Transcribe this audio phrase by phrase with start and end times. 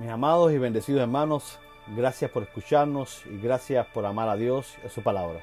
[0.00, 1.58] Mis amados y bendecidos hermanos,
[1.94, 5.40] gracias por escucharnos y gracias por amar a Dios y a su palabra.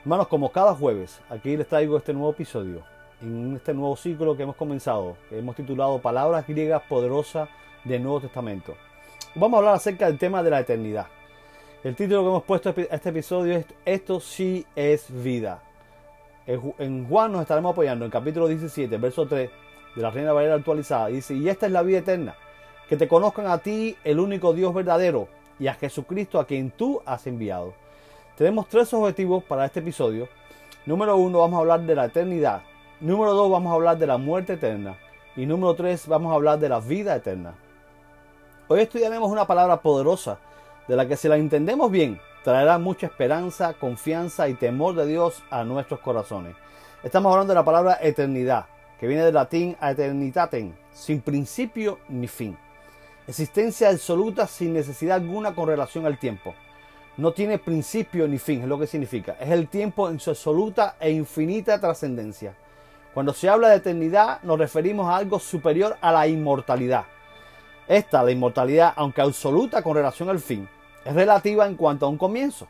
[0.00, 2.82] Hermanos, como cada jueves, aquí les traigo este nuevo episodio,
[3.22, 7.48] en este nuevo ciclo que hemos comenzado, que hemos titulado Palabras griegas poderosas
[7.84, 8.74] del Nuevo Testamento.
[9.36, 11.06] Vamos a hablar acerca del tema de la eternidad.
[11.84, 15.62] El título que hemos puesto a este episodio es Esto sí es vida.
[16.44, 19.48] En Juan nos estaremos apoyando en capítulo 17, verso 3
[19.94, 21.06] de la Reina Valera actualizada.
[21.06, 22.34] Dice, y esta es la vida eterna
[22.88, 27.02] que te conozcan a ti, el único Dios verdadero, y a Jesucristo a quien tú
[27.04, 27.74] has enviado.
[28.36, 30.28] Tenemos tres objetivos para este episodio.
[30.84, 32.62] Número uno, vamos a hablar de la eternidad.
[33.00, 34.96] Número dos, vamos a hablar de la muerte eterna.
[35.34, 37.54] Y número tres, vamos a hablar de la vida eterna.
[38.68, 40.38] Hoy estudiaremos una palabra poderosa,
[40.86, 45.42] de la que si la entendemos bien, traerá mucha esperanza, confianza y temor de Dios
[45.50, 46.54] a nuestros corazones.
[47.02, 48.66] Estamos hablando de la palabra eternidad,
[49.00, 52.56] que viene del latín eternitatem, sin principio ni fin
[53.26, 56.54] existencia absoluta sin necesidad alguna con relación al tiempo.
[57.16, 59.36] No tiene principio ni fin, es lo que significa.
[59.40, 62.54] Es el tiempo en su absoluta e infinita trascendencia.
[63.14, 67.04] Cuando se habla de eternidad nos referimos a algo superior a la inmortalidad.
[67.88, 70.68] Esta, la inmortalidad, aunque absoluta con relación al fin,
[71.04, 72.68] es relativa en cuanto a un comienzo.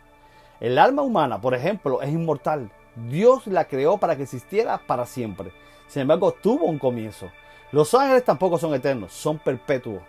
[0.60, 2.70] El alma humana, por ejemplo, es inmortal.
[2.94, 5.52] Dios la creó para que existiera para siempre.
[5.88, 7.30] Sin embargo, tuvo un comienzo.
[7.72, 10.02] Los ángeles tampoco son eternos, son perpetuos.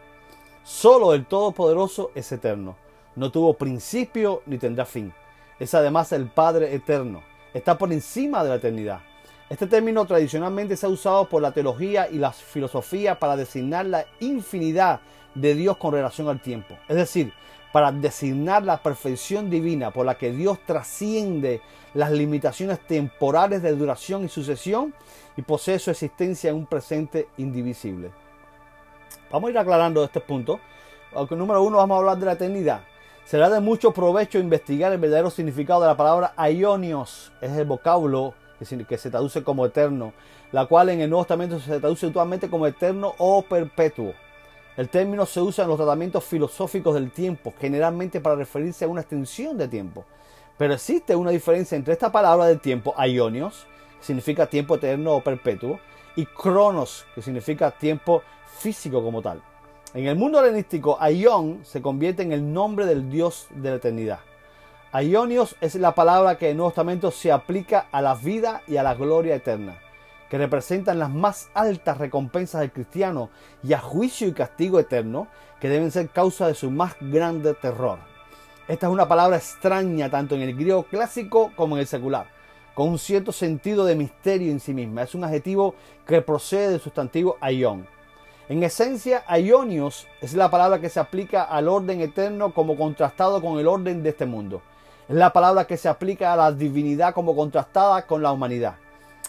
[0.67, 2.75] Solo el Todopoderoso es eterno.
[3.15, 5.13] No tuvo principio ni tendrá fin.
[5.57, 7.23] Es además el Padre eterno.
[7.53, 8.99] Está por encima de la eternidad.
[9.49, 14.07] Este término tradicionalmente se ha usado por la teología y la filosofía para designar la
[14.19, 14.99] infinidad
[15.35, 16.77] de Dios con relación al tiempo.
[16.89, 17.31] Es decir,
[17.71, 21.61] para designar la perfección divina por la que Dios trasciende
[21.93, 24.93] las limitaciones temporales de duración y sucesión
[25.37, 28.11] y posee su existencia en un presente indivisible.
[29.31, 30.59] Vamos a ir aclarando este punto.
[31.31, 32.81] Número uno vamos a hablar de la eternidad.
[33.25, 37.31] Será de mucho provecho investigar el verdadero significado de la palabra aionios.
[37.41, 40.13] Es el vocablo que se traduce como eterno,
[40.51, 44.13] la cual en el Nuevo Testamento se traduce actualmente como eterno o perpetuo.
[44.77, 49.01] El término se usa en los tratamientos filosóficos del tiempo, generalmente para referirse a una
[49.01, 50.05] extensión de tiempo.
[50.57, 53.67] Pero existe una diferencia entre esta palabra del tiempo, aionios,
[53.99, 55.79] que significa tiempo eterno o perpetuo,
[56.15, 58.23] y cronos, que significa tiempo
[58.57, 59.41] físico como tal.
[59.93, 64.19] En el mundo helenístico, Aion se convierte en el nombre del Dios de la eternidad.
[64.91, 68.77] Aionios es la palabra que en el Nuevo Testamento se aplica a la vida y
[68.77, 69.77] a la gloria eterna,
[70.29, 73.29] que representan las más altas recompensas del cristiano
[73.63, 75.27] y a juicio y castigo eterno,
[75.59, 77.99] que deben ser causa de su más grande terror.
[78.67, 82.27] Esta es una palabra extraña tanto en el griego clásico como en el secular,
[82.73, 85.03] con un cierto sentido de misterio en sí misma.
[85.03, 85.75] Es un adjetivo
[86.05, 87.96] que procede del sustantivo aion
[88.49, 93.59] en esencia, aionios es la palabra que se aplica al orden eterno como contrastado con
[93.59, 94.61] el orden de este mundo.
[95.09, 98.75] Es la palabra que se aplica a la divinidad como contrastada con la humanidad.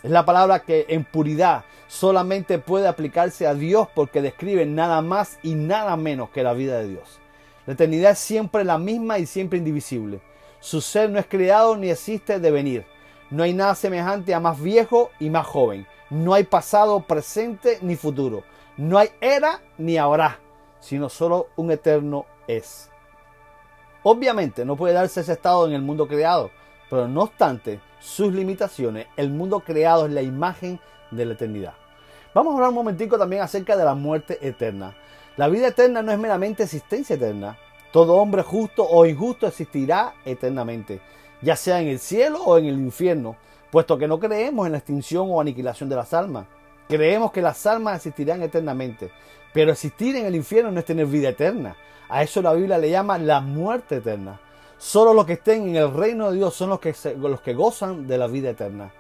[0.05, 5.41] Es la palabra que en puridad solamente puede aplicarse a Dios porque describe nada más
[5.43, 7.19] y nada menos que la vida de Dios.
[7.67, 10.21] La eternidad es siempre la misma y siempre indivisible.
[10.61, 12.87] Su ser no es creado ni existe de venir.
[13.31, 15.89] No hay nada semejante a más viejo y más joven.
[16.09, 18.45] No hay pasado, presente ni futuro.
[18.79, 20.39] No hay era ni habrá,
[20.79, 22.89] sino solo un eterno es.
[24.05, 26.53] Obviamente no puede darse ese estado en el mundo creado,
[26.89, 30.79] pero no obstante sus limitaciones, el mundo creado es la imagen
[31.11, 31.75] de la eternidad.
[32.33, 34.97] Vamos a hablar un momentico también acerca de la muerte eterna.
[35.37, 37.59] La vida eterna no es meramente existencia eterna.
[37.93, 41.01] Todo hombre justo o injusto existirá eternamente,
[41.43, 43.35] ya sea en el cielo o en el infierno,
[43.73, 46.47] puesto que no creemos en la extinción o aniquilación de las almas.
[46.89, 49.11] Creemos que las almas existirán eternamente,
[49.53, 51.77] pero existir en el infierno no es tener vida eterna.
[52.09, 54.41] A eso la Biblia le llama la muerte eterna.
[54.79, 58.07] Solo los que estén en el reino de Dios son los que, los que gozan
[58.07, 58.91] de la vida eterna.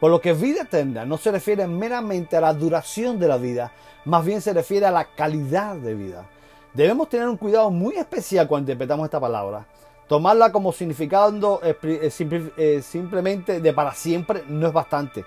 [0.00, 3.70] Por lo que vida eterna no se refiere meramente a la duración de la vida,
[4.06, 6.26] más bien se refiere a la calidad de vida.
[6.74, 9.64] Debemos tener un cuidado muy especial cuando interpretamos esta palabra.
[10.08, 15.24] Tomarla como significando eh, eh, simplemente de para siempre no es bastante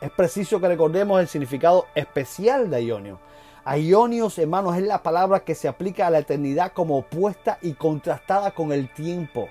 [0.00, 3.18] es preciso que recordemos el significado especial de Ionio.
[3.64, 8.52] Aionios, hermanos, es la palabra que se aplica a la eternidad como opuesta y contrastada
[8.52, 9.48] con el tiempo,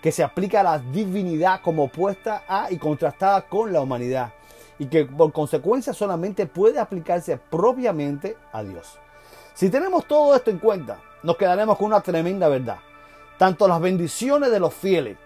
[0.00, 4.32] que se aplica a la divinidad como opuesta a y contrastada con la humanidad,
[4.78, 8.98] y que por consecuencia solamente puede aplicarse propiamente a Dios.
[9.54, 12.78] Si tenemos todo esto en cuenta, nos quedaremos con una tremenda verdad.
[13.36, 15.16] Tanto las bendiciones de los fieles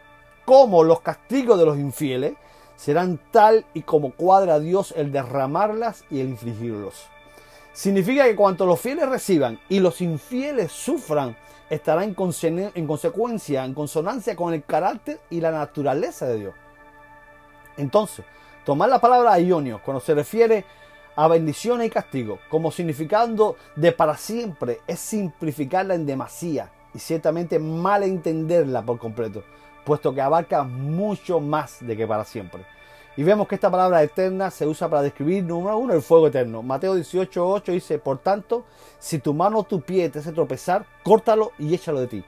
[0.46, 2.32] como los castigos de los infieles
[2.82, 7.06] serán tal y como cuadra Dios el derramarlas y el infligirlos.
[7.72, 11.36] Significa que cuanto los fieles reciban y los infieles sufran,
[11.70, 12.16] estará en,
[12.74, 16.54] en consecuencia, en consonancia con el carácter y la naturaleza de Dios.
[17.76, 18.24] Entonces,
[18.64, 20.64] tomar la palabra ionio cuando se refiere
[21.14, 27.60] a bendiciones y castigo como significando de para siempre es simplificarla en demasía y ciertamente
[27.60, 29.44] mal entenderla por completo,
[29.84, 32.64] puesto que abarca mucho más de que para siempre.
[33.16, 36.62] Y vemos que esta palabra eterna se usa para describir, número uno, el fuego eterno.
[36.62, 38.64] Mateo 18, dice, por tanto,
[38.98, 42.24] si tu mano o tu pie te hace tropezar, córtalo y échalo de ti.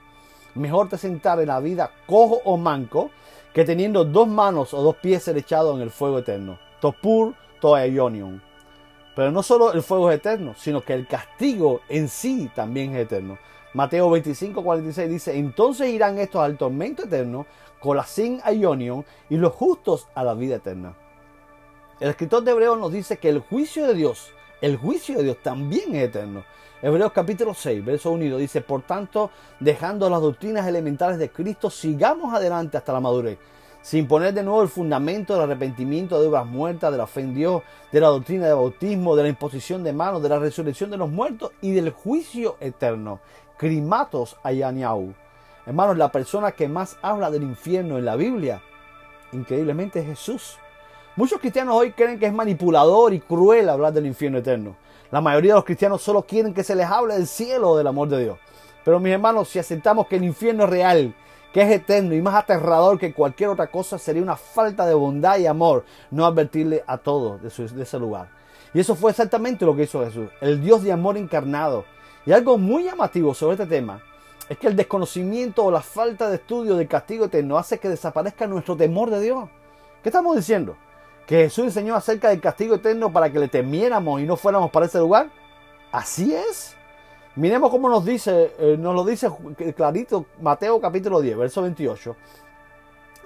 [0.55, 3.11] Mejor te sentar en la vida cojo o manco
[3.55, 6.59] que teniendo dos manos o dos pies ser echado en el fuego eterno.
[6.81, 8.43] Topur toaionion.
[9.17, 13.05] Pero no solo el fuego es eterno, sino que el castigo en sí también es
[13.05, 13.39] eterno.
[13.75, 17.45] Mateo 25, 46 dice, entonces irán estos al tormento eterno,
[17.81, 20.95] con la sin Ionion y los justos a la vida eterna.
[21.99, 24.31] El escritor de Hebreos nos dice que el juicio de Dios,
[24.61, 26.45] el juicio de Dios también es eterno.
[26.83, 32.33] Hebreos capítulo 6, verso 1 dice, por tanto, dejando las doctrinas elementales de Cristo, sigamos
[32.33, 33.39] adelante hasta la madurez
[33.85, 37.35] sin poner de nuevo el fundamento del arrepentimiento de obras muertas, de la fe en
[37.35, 37.63] Dios,
[37.93, 41.11] de la doctrina de bautismo, de la imposición de manos, de la resurrección de los
[41.11, 43.21] muertos y del juicio eterno.
[43.57, 45.15] Crimatos ayaniau.
[45.67, 48.61] Hermanos, la persona que más habla del infierno en la Biblia,
[49.33, 50.59] increíblemente es Jesús.
[51.17, 54.77] Muchos cristianos hoy creen que es manipulador y cruel hablar del infierno eterno.
[55.11, 57.87] La mayoría de los cristianos solo quieren que se les hable del cielo o del
[57.87, 58.39] amor de Dios.
[58.85, 61.15] Pero mis hermanos, si aceptamos que el infierno es real,
[61.53, 65.39] que es eterno y más aterrador que cualquier otra cosa, sería una falta de bondad
[65.39, 68.29] y amor no advertirle a todos de, ese lugar.
[68.75, 71.85] Y eso fue exactamente lo que hizo Jesús, el Dios de amor encarnado.
[72.27, 74.01] Y algo muy llamativo sobre este tema
[74.49, 78.47] es que el desconocimiento o la falta de estudio del castigo eterno hace que desaparezca
[78.47, 79.49] nuestro temor de Dios.
[80.03, 80.77] ¿Qué estamos diciendo?
[81.27, 84.87] ¿Que Jesús enseñó acerca del castigo eterno para que le temiéramos y no fuéramos para
[84.87, 85.29] ese lugar?
[85.93, 86.77] Así es.
[87.37, 89.29] Miremos cómo nos dice, eh, nos lo dice
[89.75, 92.17] clarito Mateo capítulo 10, verso 28.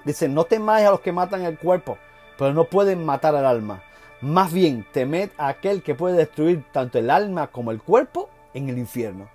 [0.05, 1.97] Dice, no temáis a los que matan el cuerpo,
[2.37, 3.83] pero no pueden matar al alma.
[4.21, 8.69] Más bien, temed a aquel que puede destruir tanto el alma como el cuerpo en
[8.69, 9.29] el infierno.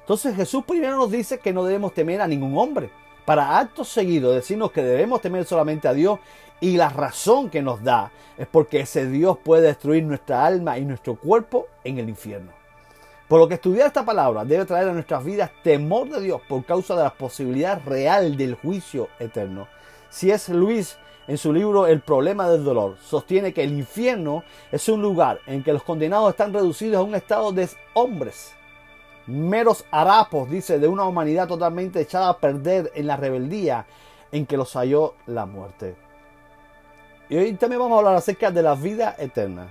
[0.00, 2.90] Entonces Jesús primero nos dice que no debemos temer a ningún hombre.
[3.24, 6.18] Para acto seguido decirnos que debemos temer solamente a Dios
[6.60, 10.84] y la razón que nos da es porque ese Dios puede destruir nuestra alma y
[10.84, 12.52] nuestro cuerpo en el infierno.
[13.28, 16.64] Por lo que estudiar esta palabra debe traer a nuestras vidas temor de Dios por
[16.64, 19.68] causa de la posibilidad real del juicio eterno.
[20.08, 24.88] Si es Luis en su libro El problema del dolor, sostiene que el infierno es
[24.88, 28.54] un lugar en que los condenados están reducidos a un estado de hombres,
[29.28, 33.86] meros harapos, dice, de una humanidad totalmente echada a perder en la rebeldía
[34.32, 35.96] en que los halló la muerte.
[37.28, 39.70] Y hoy también vamos a hablar acerca de la vida eterna.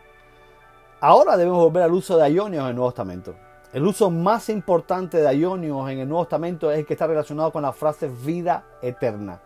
[1.01, 3.35] Ahora debemos volver al uso de ayonios en el Nuevo Testamento.
[3.73, 7.51] El uso más importante de aionios en el Nuevo Testamento es el que está relacionado
[7.51, 9.41] con la frase vida eterna.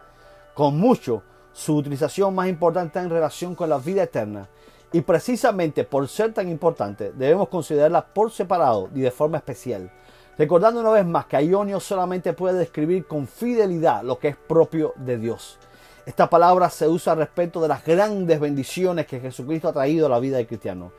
[0.54, 1.24] Con mucho,
[1.54, 4.48] su utilización más importante está en relación con la vida eterna.
[4.94, 9.90] Y precisamente por ser tan importante, debemos considerarla por separado y de forma especial.
[10.38, 14.94] Recordando una vez más que Aionio solamente puede describir con fidelidad lo que es propio
[14.98, 15.60] de Dios.
[16.06, 20.20] Esta palabra se usa respecto de las grandes bendiciones que Jesucristo ha traído a la
[20.20, 20.92] vida del cristiano.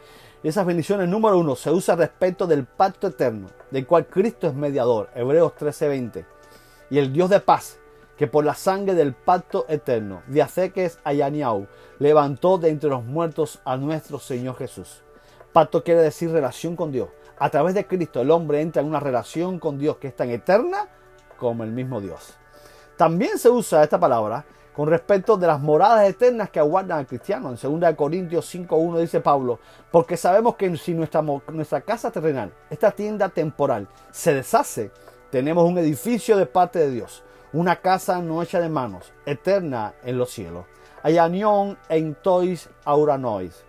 [0.43, 4.55] Y esas bendiciones, número uno, se usa respecto del pacto eterno, del cual Cristo es
[4.55, 6.25] mediador, Hebreos 13:20.
[6.90, 7.78] Y el Dios de paz,
[8.23, 11.67] que por la sangre del pacto eterno, de Azeques Ayaniau,
[11.99, 15.02] levantó de entre los muertos a nuestro Señor Jesús.
[15.52, 17.09] Pacto quiere decir relación con Dios.
[17.37, 20.31] A través de Cristo el hombre entra en una relación con Dios que es tan
[20.31, 20.87] eterna
[21.37, 22.35] como el mismo Dios.
[22.97, 27.49] También se usa esta palabra con respecto de las moradas eternas que aguardan al cristiano.
[27.50, 29.59] En 2 Corintios 5.1 dice Pablo,
[29.91, 34.93] porque sabemos que si nuestra, nuestra casa terrenal, esta tienda temporal, se deshace,
[35.33, 40.18] tenemos un edificio de parte de Dios, una casa no hecha de manos, eterna en
[40.18, 40.64] los cielos.
[41.02, 43.64] Ayanion en tois auranois.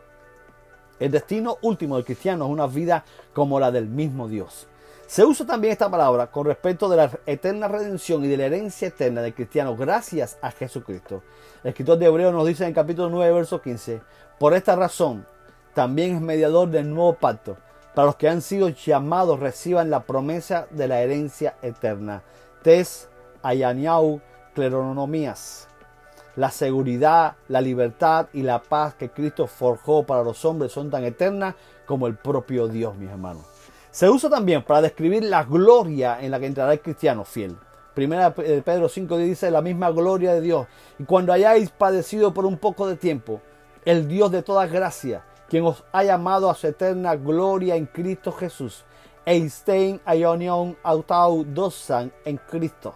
[0.99, 4.67] El destino último del cristiano es una vida como la del mismo Dios.
[5.07, 8.87] Se usa también esta palabra con respecto de la eterna redención y de la herencia
[8.87, 11.23] eterna del cristiano gracias a Jesucristo.
[11.63, 14.01] El escritor de Hebreo nos dice en el capítulo 9, verso 15,
[14.39, 15.25] por esta razón
[15.73, 17.57] también es mediador del nuevo pacto,
[17.93, 22.23] para los que han sido llamados reciban la promesa de la herencia eterna.
[22.63, 23.09] Tes
[23.43, 24.21] ayaniau
[24.55, 25.67] cleronomías.
[26.35, 31.03] La seguridad, la libertad y la paz que Cristo forjó para los hombres son tan
[31.03, 31.53] eternas
[31.85, 33.43] como el propio Dios, mis hermanos.
[33.91, 37.55] Se usa también para describir la gloria en la que entrará el cristiano fiel.
[37.93, 40.65] Primera Pedro 5 dice la misma gloria de Dios.
[40.97, 43.41] Y cuando hayáis padecido por un poco de tiempo,
[43.85, 48.31] el Dios de toda gracia, quien os ha llamado a su eterna gloria en Cristo
[48.31, 48.83] Jesús.
[49.25, 52.95] Einstein Ionion Autau Dosan en Cristo.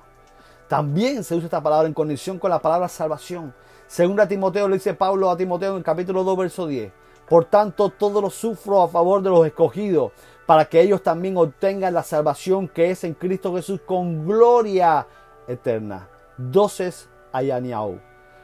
[0.68, 3.54] También se usa esta palabra en conexión con la palabra salvación.
[3.88, 6.92] Según a Timoteo le dice Pablo a Timoteo en el capítulo 2, verso 10.
[7.30, 10.12] Por tanto, todo lo sufro a favor de los escogidos,
[10.46, 15.08] para que ellos también obtengan la salvación que es en Cristo Jesús con gloria
[15.48, 16.10] eterna.
[16.38, 18.00] Doces Ayaniau.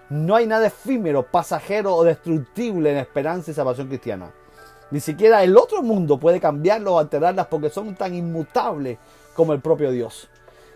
[0.10, 4.34] No hay nada efímero, pasajero o destructible en esperanza y salvación cristiana.
[4.92, 8.98] Ni siquiera el otro mundo puede cambiarlo o alterarlas porque son tan inmutables
[9.34, 10.30] como el propio Dios.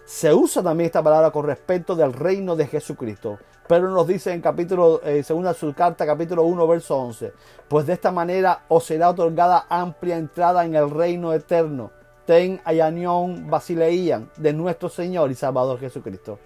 [0.08, 3.40] Se usa también esta palabra con respecto del reino de Jesucristo.
[3.68, 7.34] Pero nos dice en capítulo, eh, segunda su carta, capítulo 1, verso 11.
[7.68, 11.92] Pues de esta manera os será otorgada amplia entrada en el reino eterno.
[12.26, 16.40] Ten ayanión basileian de nuestro Señor y Salvador Jesucristo.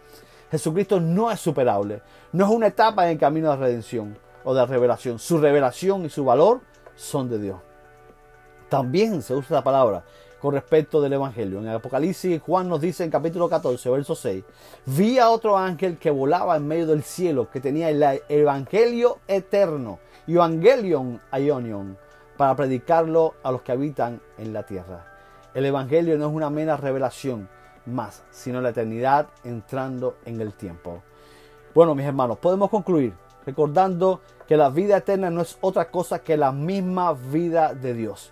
[0.50, 2.02] Jesucristo no es superable.
[2.32, 5.20] No es una etapa en el camino de redención o de revelación.
[5.20, 6.62] Su revelación y su valor
[6.96, 7.60] son de Dios.
[8.70, 10.04] También se usa la palabra
[10.42, 11.60] con respecto del Evangelio.
[11.60, 14.44] En el Apocalipsis, Juan nos dice en capítulo 14, verso 6,
[14.88, 20.00] vi a otro ángel que volaba en medio del cielo, que tenía el Evangelio eterno,
[20.28, 21.98] Evangelion Ionion,
[22.38, 25.06] para predicarlo a los que habitan en la tierra.
[25.54, 27.48] El Evangelio no es una mera revelación
[27.86, 31.04] más, sino la eternidad entrando en el tiempo.
[31.76, 33.14] Bueno, mis hermanos, podemos concluir
[33.46, 38.32] recordando que la vida eterna no es otra cosa que la misma vida de Dios.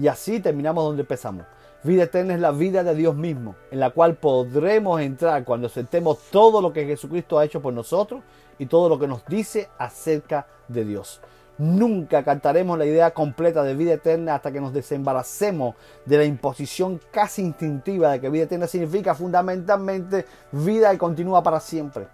[0.00, 1.44] Y así terminamos donde empezamos.
[1.82, 6.18] Vida eterna es la vida de Dios mismo, en la cual podremos entrar cuando aceptemos
[6.30, 8.22] todo lo que Jesucristo ha hecho por nosotros
[8.58, 11.20] y todo lo que nos dice acerca de Dios.
[11.58, 15.74] Nunca cantaremos la idea completa de vida eterna hasta que nos desembaracemos
[16.06, 21.60] de la imposición casi instintiva de que vida eterna significa fundamentalmente vida que continúa para
[21.60, 22.08] siempre.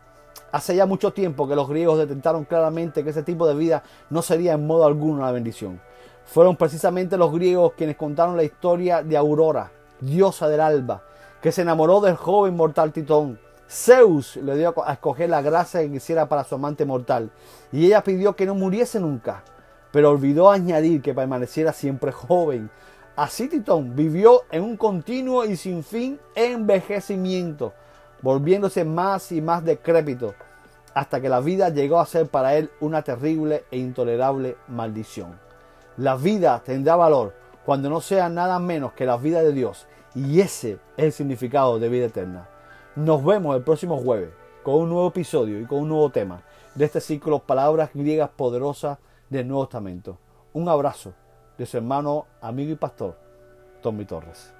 [0.50, 4.22] Hace ya mucho tiempo que los griegos detentaron claramente que ese tipo de vida no
[4.22, 5.80] sería en modo alguno una bendición.
[6.26, 11.02] Fueron precisamente los griegos quienes contaron la historia de Aurora, diosa del alba,
[11.40, 13.38] que se enamoró del joven mortal Titón.
[13.68, 17.30] Zeus le dio a escoger la gracia que quisiera para su amante mortal,
[17.72, 19.44] y ella pidió que no muriese nunca,
[19.92, 22.70] pero olvidó añadir que permaneciera siempre joven.
[23.14, 27.72] Así Titón vivió en un continuo y sin fin envejecimiento,
[28.20, 30.34] volviéndose más y más decrépito,
[30.92, 35.45] hasta que la vida llegó a ser para él una terrible e intolerable maldición.
[35.96, 37.34] La vida tendrá valor
[37.64, 39.86] cuando no sea nada menos que la vida de Dios.
[40.14, 42.48] Y ese es el significado de vida eterna.
[42.96, 44.30] Nos vemos el próximo jueves
[44.62, 46.42] con un nuevo episodio y con un nuevo tema
[46.74, 48.98] de este ciclo Palabras griegas poderosas
[49.30, 50.18] del Nuevo Testamento.
[50.52, 51.14] Un abrazo
[51.56, 53.18] de su hermano, amigo y pastor,
[53.80, 54.52] Tommy Torres.